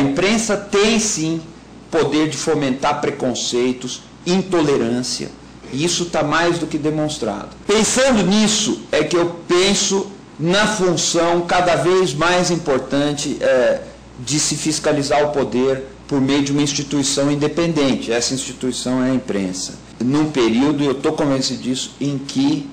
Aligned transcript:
imprensa 0.00 0.56
tem 0.56 0.98
sim 0.98 1.40
poder 1.90 2.28
de 2.28 2.36
fomentar 2.36 3.00
preconceitos, 3.00 4.02
intolerância. 4.26 5.30
E 5.72 5.84
isso 5.84 6.04
está 6.04 6.22
mais 6.22 6.58
do 6.58 6.66
que 6.66 6.78
demonstrado. 6.78 7.50
Pensando 7.66 8.22
nisso, 8.22 8.82
é 8.92 9.02
que 9.04 9.16
eu 9.16 9.36
penso 9.46 10.06
na 10.38 10.66
função 10.66 11.42
cada 11.42 11.76
vez 11.76 12.12
mais 12.12 12.50
importante 12.50 13.36
é, 13.40 13.80
de 14.18 14.38
se 14.38 14.56
fiscalizar 14.56 15.24
o 15.24 15.30
poder 15.30 15.84
por 16.06 16.20
meio 16.20 16.42
de 16.42 16.52
uma 16.52 16.62
instituição 16.62 17.30
independente. 17.30 18.12
Essa 18.12 18.34
instituição 18.34 19.02
é 19.02 19.10
a 19.10 19.14
imprensa. 19.14 19.74
Num 20.00 20.30
período, 20.30 20.84
eu 20.84 20.92
estou 20.92 21.12
convencido 21.12 21.62
disso, 21.62 21.94
em 22.00 22.18
que 22.18 22.68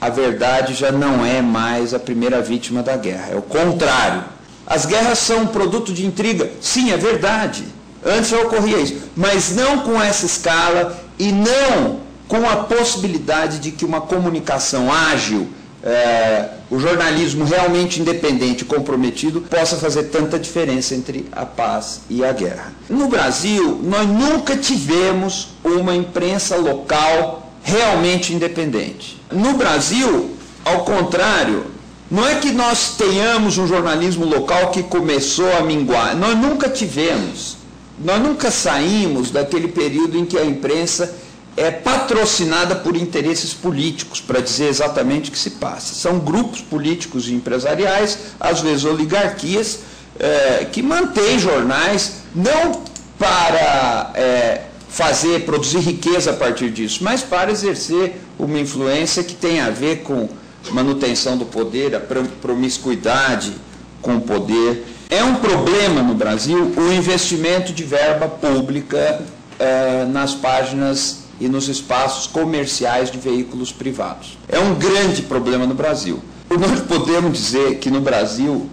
a 0.00 0.08
verdade 0.08 0.74
já 0.74 0.90
não 0.90 1.24
é 1.24 1.42
mais 1.42 1.92
a 1.92 1.98
primeira 1.98 2.40
vítima 2.40 2.82
da 2.82 2.96
guerra. 2.96 3.28
É 3.32 3.36
o 3.36 3.42
contrário. 3.42 4.24
As 4.68 4.84
guerras 4.84 5.18
são 5.18 5.44
um 5.44 5.46
produto 5.46 5.94
de 5.94 6.04
intriga. 6.04 6.50
Sim, 6.60 6.92
é 6.92 6.96
verdade. 6.98 7.64
Antes 8.04 8.28
já 8.28 8.38
ocorria 8.42 8.76
isso. 8.76 8.96
Mas 9.16 9.56
não 9.56 9.78
com 9.78 10.00
essa 10.00 10.26
escala 10.26 11.02
e 11.18 11.32
não 11.32 12.00
com 12.28 12.46
a 12.46 12.56
possibilidade 12.56 13.60
de 13.60 13.70
que 13.70 13.86
uma 13.86 14.02
comunicação 14.02 14.92
ágil, 14.92 15.48
é, 15.82 16.50
o 16.70 16.78
jornalismo 16.78 17.46
realmente 17.46 17.98
independente 17.98 18.62
e 18.62 18.66
comprometido 18.66 19.40
possa 19.40 19.76
fazer 19.76 20.04
tanta 20.04 20.38
diferença 20.38 20.94
entre 20.94 21.26
a 21.32 21.46
paz 21.46 22.02
e 22.10 22.22
a 22.22 22.30
guerra. 22.32 22.72
No 22.90 23.08
Brasil, 23.08 23.80
nós 23.82 24.06
nunca 24.06 24.54
tivemos 24.54 25.48
uma 25.64 25.94
imprensa 25.94 26.56
local 26.56 27.50
realmente 27.62 28.34
independente. 28.34 29.18
No 29.32 29.54
Brasil, 29.54 30.36
ao 30.62 30.84
contrário, 30.84 31.77
não 32.10 32.26
é 32.26 32.36
que 32.36 32.50
nós 32.50 32.94
tenhamos 32.96 33.58
um 33.58 33.66
jornalismo 33.66 34.24
local 34.24 34.70
que 34.70 34.82
começou 34.82 35.52
a 35.56 35.60
minguar, 35.60 36.16
nós 36.16 36.36
nunca 36.36 36.68
tivemos. 36.68 37.58
Nós 38.02 38.22
nunca 38.22 38.50
saímos 38.50 39.30
daquele 39.30 39.68
período 39.68 40.16
em 40.16 40.24
que 40.24 40.38
a 40.38 40.44
imprensa 40.44 41.14
é 41.56 41.70
patrocinada 41.70 42.76
por 42.76 42.96
interesses 42.96 43.52
políticos, 43.52 44.20
para 44.20 44.40
dizer 44.40 44.68
exatamente 44.68 45.28
o 45.28 45.32
que 45.32 45.38
se 45.38 45.50
passa. 45.50 45.94
São 45.94 46.20
grupos 46.20 46.60
políticos 46.60 47.28
e 47.28 47.34
empresariais, 47.34 48.18
às 48.38 48.60
vezes 48.60 48.84
oligarquias, 48.84 49.80
é, 50.18 50.66
que 50.70 50.80
mantêm 50.82 51.38
jornais, 51.38 52.22
não 52.34 52.82
para 53.18 54.12
é, 54.14 54.62
fazer, 54.88 55.44
produzir 55.44 55.80
riqueza 55.80 56.30
a 56.30 56.34
partir 56.34 56.70
disso, 56.70 57.00
mas 57.02 57.22
para 57.22 57.50
exercer 57.50 58.20
uma 58.38 58.58
influência 58.58 59.24
que 59.24 59.34
tem 59.34 59.60
a 59.60 59.70
ver 59.70 60.02
com 60.02 60.28
manutenção 60.70 61.36
do 61.36 61.44
poder, 61.44 61.94
a 61.94 62.00
promiscuidade 62.00 63.52
com 64.00 64.16
o 64.16 64.20
poder. 64.20 64.84
É 65.10 65.22
um 65.24 65.36
problema 65.36 66.02
no 66.02 66.14
Brasil 66.14 66.72
o 66.76 66.92
investimento 66.92 67.72
de 67.72 67.84
verba 67.84 68.28
pública 68.28 69.22
é, 69.58 70.04
nas 70.04 70.34
páginas 70.34 71.20
e 71.40 71.48
nos 71.48 71.68
espaços 71.68 72.26
comerciais 72.26 73.10
de 73.10 73.18
veículos 73.18 73.72
privados. 73.72 74.36
É 74.48 74.58
um 74.58 74.74
grande 74.74 75.22
problema 75.22 75.66
no 75.66 75.74
Brasil. 75.74 76.22
Nós 76.50 76.80
podemos 76.80 77.32
dizer 77.32 77.78
que 77.78 77.90
no 77.90 78.00
Brasil 78.00 78.68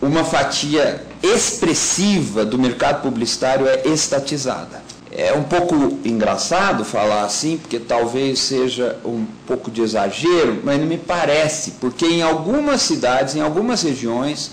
uma 0.00 0.24
fatia 0.24 1.04
expressiva 1.22 2.44
do 2.44 2.58
mercado 2.58 3.02
publicitário 3.02 3.66
é 3.66 3.82
estatizada. 3.88 4.83
É 5.16 5.32
um 5.32 5.44
pouco 5.44 5.96
engraçado 6.04 6.84
falar 6.84 7.22
assim, 7.22 7.56
porque 7.56 7.78
talvez 7.78 8.40
seja 8.40 8.96
um 9.04 9.24
pouco 9.46 9.70
de 9.70 9.80
exagero, 9.80 10.60
mas 10.64 10.80
não 10.80 10.86
me 10.86 10.98
parece, 10.98 11.72
porque 11.80 12.04
em 12.04 12.20
algumas 12.20 12.82
cidades, 12.82 13.36
em 13.36 13.40
algumas 13.40 13.82
regiões, 13.82 14.50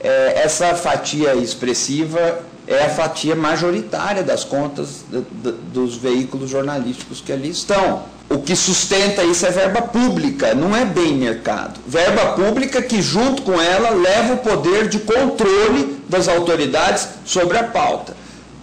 é, 0.00 0.40
essa 0.42 0.74
fatia 0.74 1.34
expressiva 1.34 2.40
é 2.66 2.84
a 2.84 2.88
fatia 2.88 3.36
majoritária 3.36 4.22
das 4.22 4.44
contas 4.44 5.04
de, 5.10 5.20
de, 5.20 5.52
dos 5.72 5.96
veículos 5.96 6.48
jornalísticos 6.48 7.20
que 7.20 7.30
ali 7.30 7.50
estão. 7.50 8.04
O 8.30 8.38
que 8.38 8.56
sustenta 8.56 9.22
isso 9.24 9.44
é 9.44 9.50
verba 9.50 9.82
pública, 9.82 10.54
não 10.54 10.74
é 10.74 10.86
bem 10.86 11.16
mercado. 11.16 11.80
Verba 11.86 12.32
pública 12.32 12.80
que, 12.80 13.02
junto 13.02 13.42
com 13.42 13.60
ela, 13.60 13.90
leva 13.90 14.34
o 14.34 14.38
poder 14.38 14.88
de 14.88 15.00
controle 15.00 15.98
das 16.08 16.28
autoridades 16.28 17.08
sobre 17.26 17.58
a 17.58 17.64
pauta. 17.64 18.14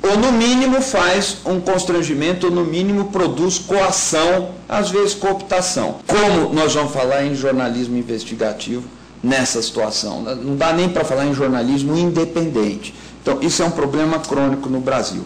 Ou, 0.07 0.17
no 0.17 0.31
mínimo, 0.31 0.81
faz 0.81 1.37
um 1.43 1.59
constrangimento, 1.59 2.45
ou, 2.45 2.51
no 2.51 2.63
mínimo, 2.63 3.05
produz 3.05 3.57
coação, 3.57 4.49
às 4.69 4.91
vezes 4.91 5.15
cooptação. 5.15 5.95
Como 6.05 6.53
nós 6.53 6.75
vamos 6.75 6.93
falar 6.93 7.25
em 7.25 7.33
jornalismo 7.33 7.97
investigativo 7.97 8.83
nessa 9.23 9.59
situação? 9.63 10.21
Não 10.21 10.55
dá 10.55 10.71
nem 10.71 10.89
para 10.89 11.03
falar 11.03 11.25
em 11.25 11.33
jornalismo 11.33 11.97
independente. 11.97 12.93
Então, 13.19 13.39
isso 13.41 13.63
é 13.63 13.65
um 13.65 13.71
problema 13.71 14.19
crônico 14.19 14.69
no 14.69 14.79
Brasil. 14.79 15.23